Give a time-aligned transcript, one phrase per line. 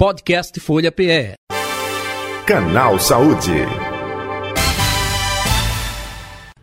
[0.00, 1.34] Podcast Folha PE.
[2.46, 3.52] Canal Saúde.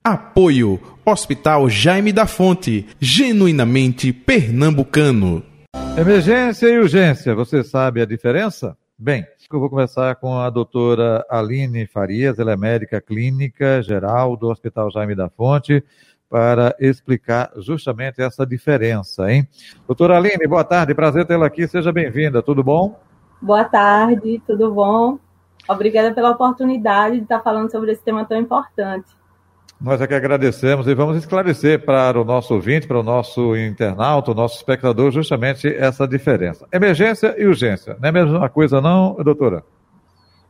[0.03, 5.43] Apoio Hospital Jaime da Fonte, genuinamente pernambucano.
[5.95, 8.75] Emergência e urgência, você sabe a diferença?
[8.97, 9.23] Bem,
[9.53, 14.89] eu vou começar com a doutora Aline Farias, ela é médica clínica geral do Hospital
[14.89, 15.83] Jaime da Fonte,
[16.27, 19.47] para explicar justamente essa diferença, hein?
[19.85, 22.99] Doutora Aline, boa tarde, prazer tê-la aqui, seja bem-vinda, tudo bom?
[23.41, 25.19] Boa tarde, tudo bom?
[25.69, 29.05] Obrigada pela oportunidade de estar falando sobre esse tema tão importante.
[29.79, 34.31] Nós é que agradecemos e vamos esclarecer para o nosso ouvinte, para o nosso internauta,
[34.31, 36.67] o nosso espectador, justamente essa diferença.
[36.71, 37.95] Emergência e urgência.
[37.99, 39.63] Não é a mesma coisa, não, doutora?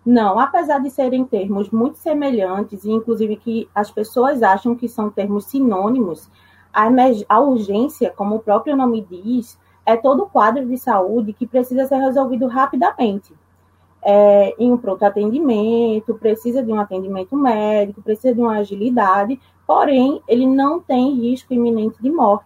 [0.06, 5.10] Não, apesar de serem termos muito semelhantes, e inclusive que as pessoas acham que são
[5.10, 6.30] termos sinônimos,
[6.74, 6.88] a,
[7.28, 11.96] a urgência, como o próprio nome diz, é todo quadro de saúde que precisa ser
[11.96, 13.34] resolvido rapidamente.
[14.04, 20.22] É, em um pronto atendimento, precisa de um atendimento médico, precisa de uma agilidade, porém,
[20.28, 22.46] ele não tem risco iminente de morte.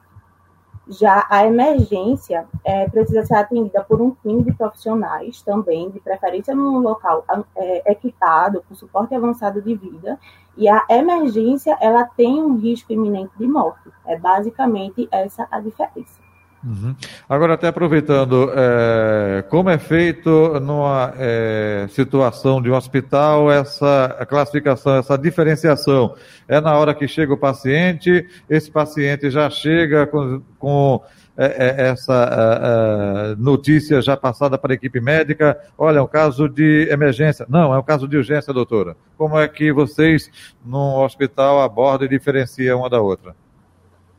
[0.87, 6.53] Já a emergência é, precisa ser atendida por um time de profissionais também, de preferência
[6.53, 10.19] num local é, equipado, com suporte avançado de vida,
[10.55, 13.89] e a emergência ela tem um risco iminente de morte.
[14.05, 16.20] É basicamente essa a diferença.
[16.63, 16.95] Uhum.
[17.27, 24.95] Agora, até aproveitando, é, como é feito numa é, situação de um hospital essa classificação,
[24.95, 26.15] essa diferenciação?
[26.47, 31.01] É na hora que chega o paciente, esse paciente já chega com, com
[31.35, 35.57] é, é essa notícia já passada para a equipe médica?
[35.75, 37.45] Olha, é um caso de emergência.
[37.49, 38.95] Não, é um caso de urgência, doutora.
[39.17, 40.29] Como é que vocês,
[40.63, 43.35] num hospital, abordam e diferenciam uma da outra?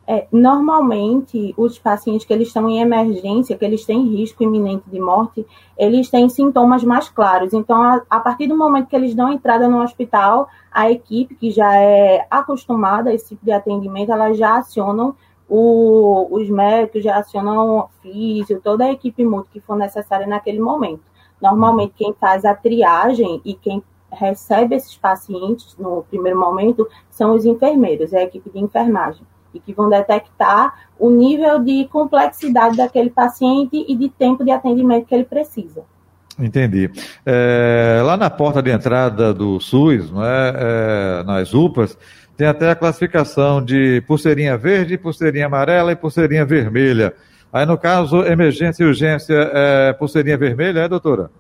[0.05, 5.01] É, normalmente, os pacientes que eles estão em emergência, que eles têm risco iminente de
[5.01, 5.47] morte,
[5.79, 7.53] eles têm sintomas mais claros.
[7.53, 11.53] Então, a, a, partir do momento que eles dão entrada no hospital, a equipe que
[11.53, 15.15] já é acostumada a esse tipo de atendimento, elas já acionam
[15.49, 20.59] o, os médicos, já acionam o físio, toda a equipe multi que for necessária naquele
[20.59, 21.03] momento.
[21.41, 27.45] Normalmente, quem faz a triagem e quem recebe esses pacientes no primeiro momento são os
[27.45, 29.25] enfermeiros, é a equipe de enfermagem
[29.55, 35.07] e que vão detectar o nível de complexidade daquele paciente e de tempo de atendimento
[35.07, 35.83] que ele precisa.
[36.39, 36.91] Entendi.
[37.27, 41.97] É, lá na porta de entrada do SUS, não é, é, nas UPAs,
[42.37, 47.15] tem até a classificação de pulseirinha verde, pulseirinha amarela e pulseirinha vermelha.
[47.53, 51.31] Aí, no caso, emergência e urgência, é pulseirinha vermelha, é, doutora?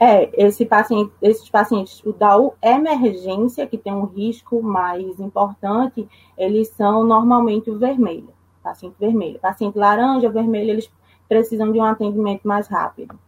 [0.00, 7.04] É, esse paciente, esses pacientes da emergência, que tem um risco mais importante, eles são
[7.04, 8.28] normalmente o vermelho,
[8.62, 9.40] paciente vermelho.
[9.40, 10.90] Paciente laranja, vermelho, eles
[11.28, 13.18] precisam de um atendimento mais rápido.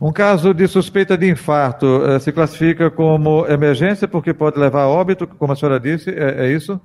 [0.00, 4.88] Um caso de suspeita de infarto eh, se classifica como emergência porque pode levar a
[4.88, 6.80] óbito, como a senhora disse, é, é isso?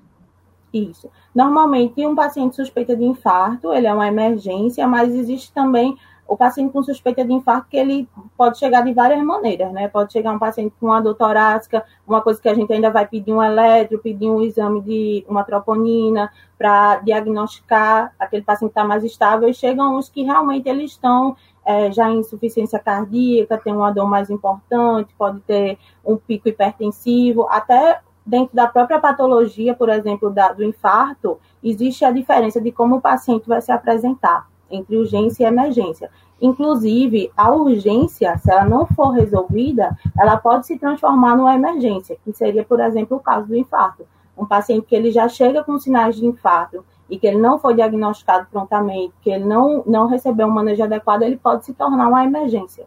[0.73, 1.09] Isso.
[1.33, 5.95] Normalmente, um paciente suspeita de infarto, ele é uma emergência, mas existe também
[6.33, 9.87] o paciente com suspeita de infarto, que ele pode chegar de várias maneiras, né?
[9.87, 13.07] Pode chegar um paciente com uma dor torácica, uma coisa que a gente ainda vai
[13.07, 18.87] pedir um eletro, pedir um exame de uma troponina para diagnosticar aquele paciente que está
[18.87, 23.73] mais estável, e chegam uns que realmente eles estão é, já em insuficiência cardíaca, tem
[23.73, 29.89] uma dor mais importante, pode ter um pico hipertensivo, até dentro da própria patologia, por
[29.89, 34.97] exemplo, da, do infarto, existe a diferença de como o paciente vai se apresentar entre
[34.97, 36.09] urgência e emergência.
[36.41, 42.33] Inclusive, a urgência, se ela não for resolvida, ela pode se transformar numa emergência, que
[42.33, 44.05] seria, por exemplo, o caso do infarto.
[44.37, 47.75] Um paciente que ele já chega com sinais de infarto e que ele não foi
[47.75, 52.25] diagnosticado prontamente, que ele não, não recebeu um manejo adequado, ele pode se tornar uma
[52.25, 52.85] emergência.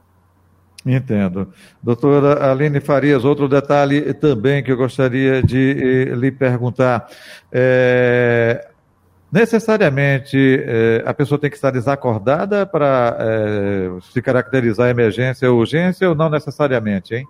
[0.84, 1.48] Entendo.
[1.82, 7.08] Doutora Aline Farias, outro detalhe também que eu gostaria de eh, lhe perguntar.
[7.50, 8.68] É,
[9.36, 16.08] Necessariamente eh, a pessoa tem que estar desacordada para eh, se caracterizar emergência ou urgência
[16.08, 17.28] ou não necessariamente, hein?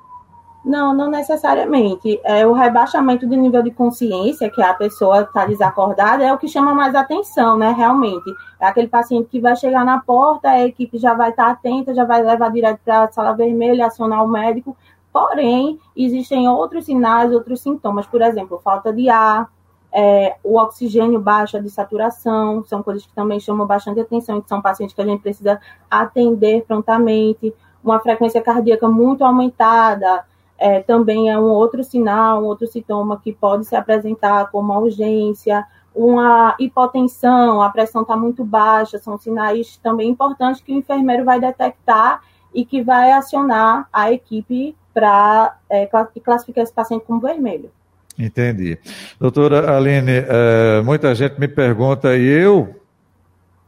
[0.64, 2.20] Não, não necessariamente.
[2.22, 6.46] É, o rebaixamento do nível de consciência, que a pessoa está desacordada, é o que
[6.46, 7.74] chama mais atenção, né?
[7.76, 8.32] Realmente.
[8.60, 11.92] É aquele paciente que vai chegar na porta, a equipe já vai estar tá atenta,
[11.92, 14.76] já vai levar direto para a sala vermelha, acionar o médico.
[15.12, 19.48] Porém, existem outros sinais, outros sintomas, por exemplo, falta de ar,
[19.98, 24.60] é, o oxigênio baixa de saturação, são coisas que também chamam bastante atenção, que são
[24.60, 25.58] pacientes que a gente precisa
[25.90, 30.22] atender prontamente, uma frequência cardíaca muito aumentada,
[30.58, 35.66] é, também é um outro sinal, um outro sintoma que pode se apresentar como urgência,
[35.94, 41.40] uma hipotensão, a pressão está muito baixa, são sinais também importantes que o enfermeiro vai
[41.40, 42.20] detectar
[42.52, 47.70] e que vai acionar a equipe para é, classificar esse paciente como vermelho.
[48.18, 48.78] Entendi.
[49.20, 52.80] Doutora Aline, é, muita gente me pergunta, e eu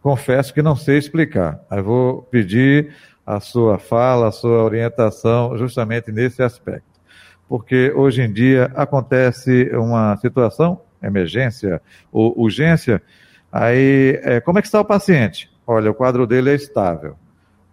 [0.03, 1.61] confesso que não sei explicar.
[1.71, 2.95] Eu vou pedir
[3.27, 6.89] a sua fala, a sua orientação justamente nesse aspecto.
[7.47, 11.81] Porque hoje em dia acontece uma situação, emergência
[12.11, 13.03] ou urgência,
[13.53, 15.51] aí é, como é que está o paciente?
[15.67, 17.17] Olha, o quadro dele é estável.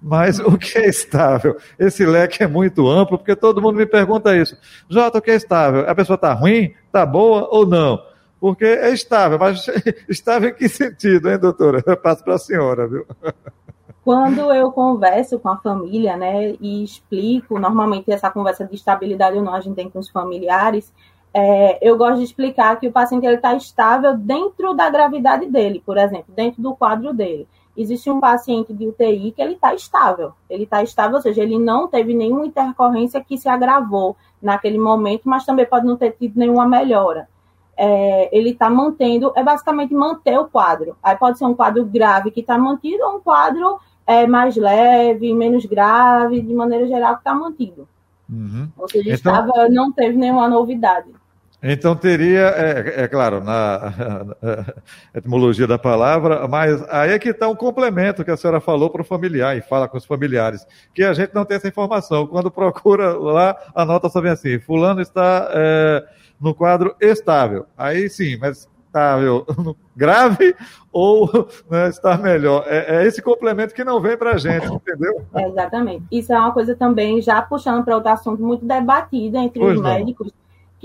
[0.08, 1.58] Mas o que é estável?
[1.80, 4.56] Esse leque é muito amplo, porque todo mundo me pergunta isso.
[4.88, 5.90] Jota, o que é estável?
[5.90, 8.00] A pessoa está ruim, está boa ou não?
[8.40, 9.66] Porque é estável, mas
[10.08, 11.82] estável em que sentido, hein, doutora?
[11.84, 13.04] Eu passo para a senhora, viu?
[14.04, 19.44] Quando eu converso com a família, né, e explico, normalmente essa conversa de estabilidade ou
[19.44, 20.94] não a gente tem com os familiares,
[21.34, 25.98] é, eu gosto de explicar que o paciente está estável dentro da gravidade dele, por
[25.98, 30.34] exemplo, dentro do quadro dele existe um paciente de UTI que ele está estável.
[30.50, 35.24] Ele está estável, ou seja, ele não teve nenhuma intercorrência que se agravou naquele momento,
[35.26, 37.28] mas também pode não ter tido nenhuma melhora.
[37.78, 40.96] É, ele está mantendo, é basicamente manter o quadro.
[41.04, 45.34] Aí pode ser um quadro grave que está mantido ou um quadro é, mais leve,
[45.34, 47.88] menos grave, de maneira geral, que está mantido.
[48.30, 48.70] Uhum.
[48.78, 49.70] Ou seja, então...
[49.70, 51.10] não teve nenhuma novidade.
[51.68, 53.92] Então teria, é, é, claro, na
[55.16, 59.02] etimologia da palavra, mas aí é que está um complemento que a senhora falou para
[59.02, 60.64] o familiar e fala com os familiares,
[60.94, 62.28] que a gente não tem essa informação.
[62.28, 66.06] Quando procura lá, a nota só vem assim, fulano está é,
[66.40, 67.66] no quadro estável.
[67.76, 69.44] Aí sim, mas estável
[69.96, 70.56] grave
[70.92, 71.28] ou
[71.70, 72.64] né, está melhor.
[72.68, 75.26] É, é, esse complemento que não vem para a gente, entendeu?
[75.36, 76.06] exatamente.
[76.12, 79.82] Isso é uma coisa também, já puxando para outro assunto muito debatido entre pois os
[79.82, 79.90] não.
[79.90, 80.32] médicos,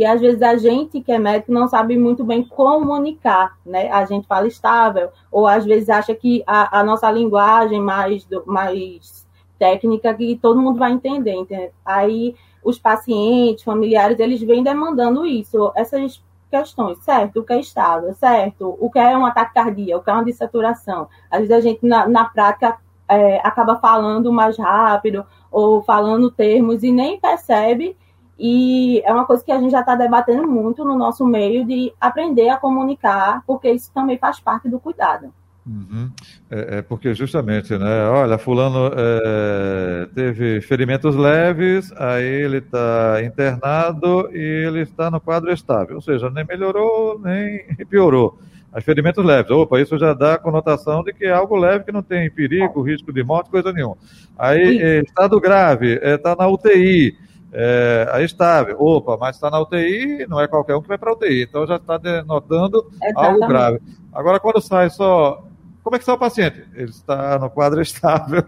[0.01, 3.91] que às vezes a gente que é médico não sabe muito bem comunicar, né?
[3.91, 9.29] A gente fala estável, ou às vezes acha que a, a nossa linguagem mais, mais
[9.59, 11.71] técnica que todo mundo vai entender, entende?
[11.85, 17.41] Aí os pacientes, familiares, eles vêm demandando isso, essas questões, certo?
[17.41, 18.79] O que é estável, certo?
[18.81, 21.09] O que é um ataque cardíaco, o que é uma dessaturação.
[21.31, 26.83] Às vezes a gente, na, na prática, é, acaba falando mais rápido ou falando termos
[26.83, 27.99] e nem percebe
[28.41, 31.93] e é uma coisa que a gente já está debatendo muito no nosso meio de
[32.01, 35.31] aprender a comunicar, porque isso também faz parte do cuidado.
[35.67, 36.11] Uhum.
[36.51, 38.09] É, é, porque justamente, né?
[38.09, 45.53] Olha, fulano é, teve ferimentos leves, aí ele está internado e ele está no quadro
[45.53, 48.39] estável, ou seja, nem melhorou nem piorou.
[48.73, 51.93] As ferimentos leves, opa, isso já dá a conotação de que é algo leve que
[51.93, 53.99] não tem perigo, risco de morte, coisa nenhuma.
[54.39, 57.19] Aí, é, estado grave, está é, na UTI,
[57.53, 58.77] é, aí estável.
[58.79, 61.43] Opa, mas está na UTI, não é qualquer um que vai para a UTI.
[61.43, 63.17] Então já está denotando Exatamente.
[63.17, 63.81] algo grave.
[64.13, 65.47] Agora, quando sai só.
[65.83, 66.63] Como é que está o paciente?
[66.75, 68.45] Ele está no quadro estável.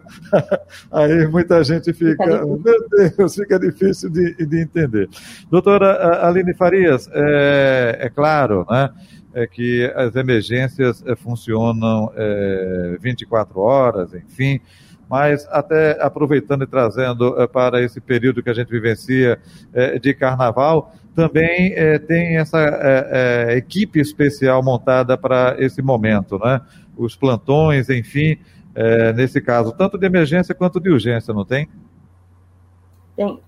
[0.91, 2.45] aí muita gente fica.
[2.45, 2.61] Meu
[3.17, 5.09] Deus, fica difícil de, de entender.
[5.51, 8.91] Doutora Aline Farias, é, é claro, né?
[9.35, 14.61] É que as emergências é, funcionam é, 24 horas, enfim
[15.13, 19.39] mas até aproveitando e trazendo é, para esse período que a gente vivencia
[19.75, 22.59] é, de carnaval, também é, tem essa
[23.55, 26.63] equipe especial montada para esse momento, né?
[26.97, 28.39] Os plantões, enfim,
[29.15, 31.69] nesse caso, tanto de emergência quanto de urgência, não tem?
[33.15, 33.39] Tem.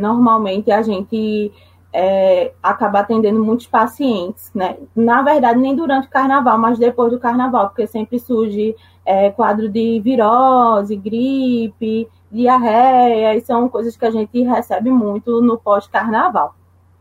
[0.00, 1.52] normalmente a gente
[1.96, 4.76] é, acaba atendendo muitos pacientes, né?
[4.96, 8.74] Na verdade, nem durante o carnaval, mas depois do carnaval, porque sempre surge
[9.06, 15.56] é, quadro de virose, gripe, diarreia, e são coisas que a gente recebe muito no
[15.56, 16.56] pós-carnaval.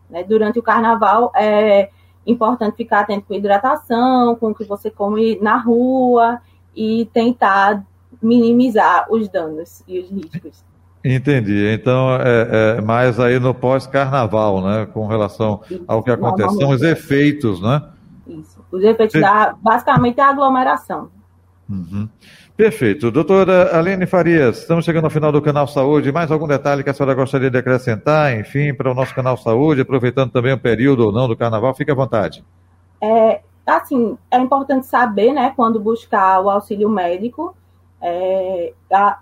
[0.08, 0.24] Né?
[0.24, 1.90] Durante o carnaval é
[2.24, 6.40] importante ficar atento com hidratação, com o que você come na rua
[6.76, 7.84] e tentar
[8.22, 10.64] minimizar os danos e os riscos.
[11.04, 11.68] Entendi.
[11.74, 14.88] Então, é, é mais aí no pós-carnaval, né?
[14.94, 16.56] Com relação ao que acontece.
[16.56, 17.82] São os efeitos, né?
[18.26, 18.64] Isso.
[18.72, 21.10] Os efeitos da, basicamente, a aglomeração.
[21.70, 22.08] Uhum.
[22.56, 23.10] Perfeito.
[23.12, 26.12] Doutora Aline Farias, estamos chegando ao final do Canal Saúde.
[26.12, 29.82] Mais algum detalhe que a senhora gostaria de acrescentar, enfim, para o nosso Canal Saúde,
[29.82, 31.74] aproveitando também o período ou não do carnaval?
[31.74, 32.46] Fique à vontade.
[33.02, 37.56] É, assim, é importante saber, né, quando buscar o auxílio médico.
[38.02, 39.18] É, a,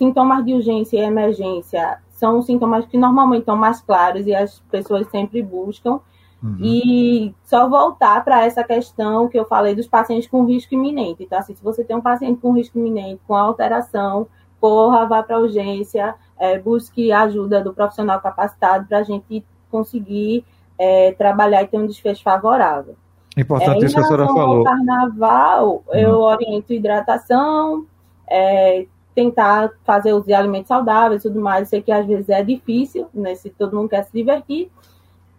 [0.00, 5.06] sintomas de urgência e emergência são sintomas que normalmente estão mais claros e as pessoas
[5.08, 6.00] sempre buscam.
[6.42, 6.56] Uhum.
[6.58, 11.22] E só voltar para essa questão que eu falei dos pacientes com risco iminente.
[11.22, 14.26] Então, assim, se você tem um paciente com risco iminente, com alteração,
[14.58, 19.44] corra, vá para a urgência, é, busque a ajuda do profissional capacitado para a gente
[19.70, 20.46] conseguir
[20.78, 22.96] é, trabalhar e ter um desfecho favorável.
[23.36, 24.64] Importante é, isso que a senhora falou.
[24.64, 25.94] carnaval, uhum.
[25.94, 27.84] eu oriento hidratação,
[28.26, 28.86] é,
[29.20, 31.68] tentar fazer os alimentos saudáveis e tudo mais.
[31.68, 33.34] sei que às vezes é difícil, né?
[33.34, 34.70] Se todo mundo quer se divertir.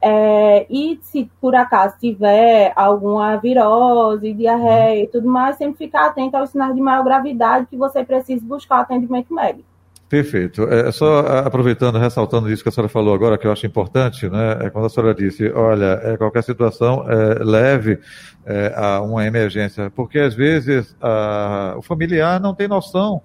[0.03, 6.35] É, e se por acaso tiver alguma virose, diarreia e tudo mais, sempre ficar atento
[6.37, 9.71] aos sinais de maior gravidade que você precisa buscar atendimento médico.
[10.11, 10.63] Perfeito.
[10.63, 14.57] É, só aproveitando, ressaltando isso que a senhora falou agora, que eu acho importante, né?
[14.59, 17.97] É quando a senhora disse, olha, é, qualquer situação é, leve
[18.45, 23.21] é, a uma emergência, porque às vezes a, o familiar não tem noção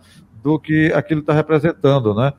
[0.47, 2.33] do que aquilo está representando, né?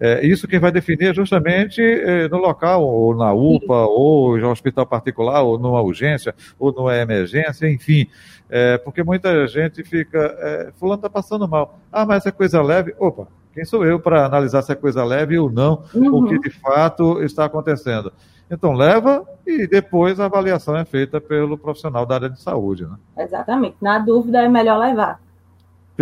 [0.00, 4.50] É, isso quem vai definir é justamente é, no local, ou na UPA, ou no
[4.50, 8.08] hospital particular, ou numa urgência, ou numa emergência, enfim.
[8.50, 11.78] É, porque muita gente fica, é, fulano está passando mal.
[11.92, 12.96] Ah, mas é coisa leve.
[12.98, 16.16] Opa, quem sou eu para analisar se é coisa leve ou não, uhum.
[16.16, 18.12] o que de fato está acontecendo?
[18.50, 22.84] Então, leva e depois a avaliação é feita pelo profissional da área de saúde.
[22.86, 22.96] Né?
[23.18, 23.76] Exatamente.
[23.80, 25.20] Na dúvida, é melhor levar.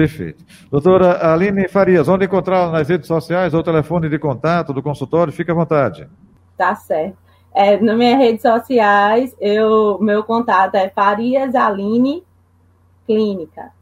[0.00, 0.42] Perfeito.
[0.70, 5.30] Doutora Aline Farias, onde encontrá-la nas redes sociais ou telefone de contato do consultório?
[5.30, 6.08] Fique à vontade.
[6.56, 7.18] Tá certo.
[7.54, 12.24] É, nas minhas redes sociais, eu, meu contato é Farias Aline
[13.06, 13.72] Clínica.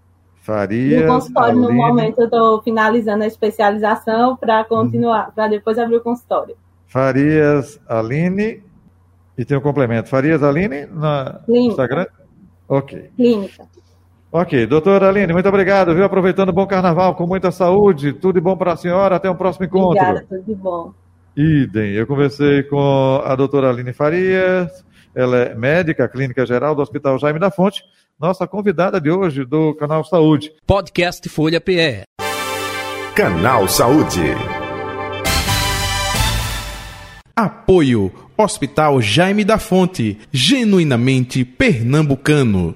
[0.40, 1.02] Farias.
[1.02, 1.68] No consultório, Aline...
[1.68, 6.56] no momento, eu estou finalizando a especialização para continuar, para depois abrir o consultório.
[6.88, 8.60] Farias Aline.
[9.36, 10.08] E tem um complemento.
[10.08, 11.70] Farias Aline na Clínica.
[11.70, 12.06] Instagram?
[12.68, 13.08] Ok.
[13.14, 13.68] Clínica.
[14.30, 16.04] Ok, doutora Aline, muito obrigado, viu?
[16.04, 19.32] Aproveitando o bom carnaval, com muita saúde, tudo de bom para a senhora, até o
[19.32, 20.02] um próximo encontro.
[20.02, 20.92] Obrigada, tudo de bom.
[21.34, 27.18] Idem, eu conversei com a doutora Aline Farias, ela é médica clínica geral do Hospital
[27.18, 27.82] Jaime da Fonte,
[28.20, 30.52] nossa convidada de hoje do Canal Saúde.
[30.66, 32.02] Podcast Folha PE.
[33.14, 34.24] Canal Saúde.
[37.34, 42.74] Apoio Hospital Jaime da Fonte, genuinamente pernambucano.